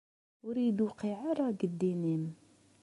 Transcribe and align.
Ur 0.47 0.55
iyi-d-tewqiɛ 0.57 1.17
ara 1.29 1.45
seg 1.51 1.61
ddin-im. 1.71 2.25